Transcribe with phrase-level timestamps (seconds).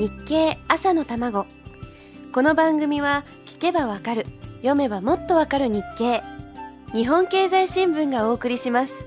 [0.00, 1.46] 日経朝の卵。
[2.32, 4.24] この番組は聞けばわかる
[4.62, 6.22] 読めばもっとわかる日経。
[6.94, 9.06] 日本経済新聞がお送りします。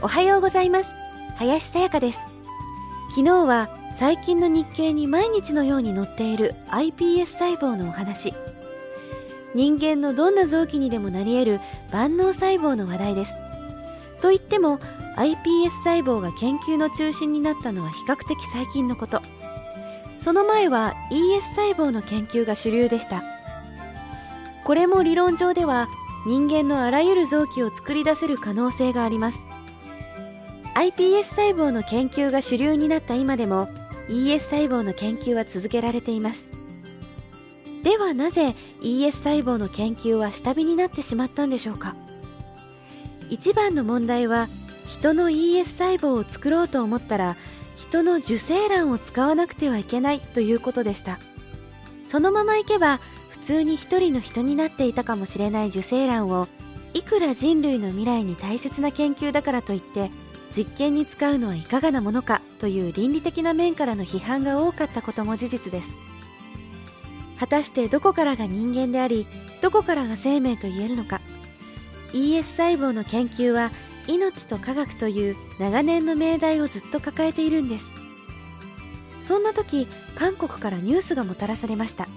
[0.00, 0.94] おはようございます。
[1.36, 2.18] 林さやかです。
[3.10, 3.68] 昨日は
[3.98, 8.32] 最近の日経に毎日のように載っている iPS 細胞のお話。
[9.54, 11.60] 人間のどんな臓器にでもなり得る
[11.92, 13.34] 万能細胞の話題です。
[14.22, 14.78] と言っても
[15.18, 19.20] iPS 細胞が研究の中心になったのは比較的最近のこと。
[20.28, 23.22] その前は ES 細胞の研究が主流でした。
[24.62, 25.88] これも理論上では
[26.26, 29.40] 人間のあらゆる臓器を作り出せる可能性があります。
[30.74, 33.70] iPS 細胞の研究が主流になった今でも
[34.10, 36.44] ES 細胞の研究は続けられています。
[37.82, 41.96] ではなぜ ES 細胞の研究は下火になってしまったんでしょうか。
[43.30, 44.48] 一番の問題は
[44.86, 47.36] 人の ES 細胞を作ろうと思ったら
[47.78, 51.20] 人の受精卵を使わなくてはいけないということでした。
[52.08, 56.48] そのままいけば普通に一人の人になっていたかもしれない受精卵を
[56.92, 60.10] いくら人類の未来に大切な研究だからといって
[60.54, 65.92] 実験に使うのはいかがなものかという倫理的な面からの批判が多かったことも事実です。
[67.38, 69.26] 果たしてどこからが人間であり
[69.62, 71.20] どこからが生命と言えるのか。
[72.12, 73.70] ES 細胞の研究は
[74.08, 77.86] 命と科学という長年の命題をずっと抱えているんです。
[79.20, 82.08] そんな時韓国からニュースがもたらされました。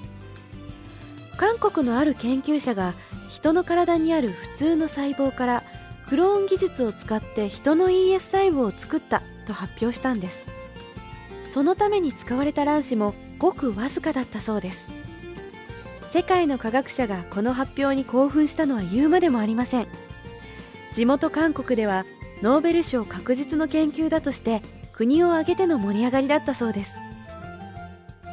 [1.38, 2.94] 韓国のある研究者が
[3.28, 5.64] 人の体にある普通の細胞から
[6.08, 10.46] クローン技術を使って人の ES 細胞を作ったと発表したんです。
[11.50, 14.88] そのために使われた卵子もごくわずかだったそうです。
[16.14, 19.88] 世界の科学者がこの発表に興奮したのは言うまでもありません。
[20.94, 22.06] 地元韓国では
[22.42, 24.62] ノーベル賞確実の研究だとして
[24.94, 26.96] 国を挙げての盛り上がりだったそうです。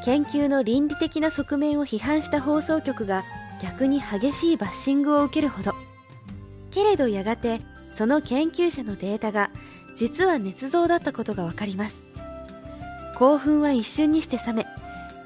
[0.04, 3.24] 研究の倫理的な側面を批判した放送局が
[3.60, 5.72] 逆に激しいバッシングを受けるほど。
[6.70, 7.60] けれどやがて
[7.92, 9.50] その研究者のデータが
[9.96, 12.02] 実は捏造だったことが分かります。
[13.16, 14.66] 興奮は一瞬にして冷め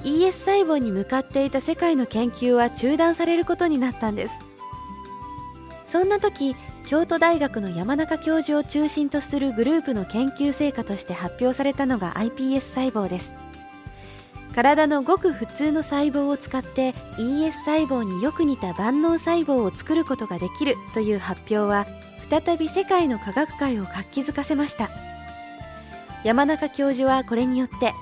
[0.05, 4.35] ES 細胞に向かっていた世界の研究は中断されることになったんです。
[5.87, 6.56] そんな時
[6.87, 13.34] 京都大学の山中教授を中心とするグループの研究成果として発表されたのが iPS 細胞です。
[14.54, 21.87] 体のごく普通の細胞を使って ES 細胞によく似た万能細胞を作ることができるという発表は
[22.28, 24.91] 再び世界の科学界を活気づかせました。
[26.25, 27.94] 山中教授はこれによって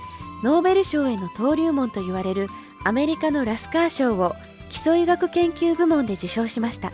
[0.42, 2.48] ノーベル賞への登竜門と言われる
[2.84, 4.34] アメリカのラスカー賞を
[4.70, 6.92] 基礎医学研究部門で受賞しました。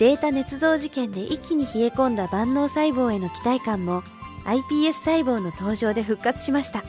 [0.00, 4.02] データ捏造事件で一気に冷え込んだ万能細胞への期待感も
[4.46, 6.82] iPS 細胞の登場で復活しました。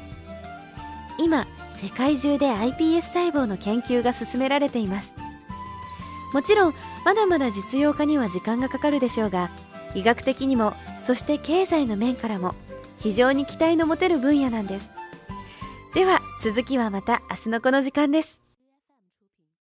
[1.20, 1.46] 今
[1.76, 5.14] 世界中で iPS 細胞の研究が進められています。
[6.34, 6.74] もちろん
[7.04, 9.52] まだまだ実用化には時間がかかるでしょうが
[9.94, 12.56] 医学的にもそして経済の面からも
[13.00, 14.90] 非常に期待の持てる分野なんです。
[15.94, 18.51] では続きはまた明日のこの時間です。